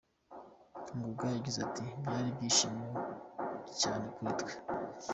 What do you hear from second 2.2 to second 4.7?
ibyishimo cyane kuri twe.